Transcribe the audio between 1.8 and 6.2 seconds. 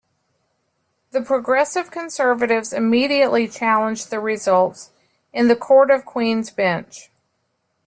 Conservatives immediately challenged the results in the Court of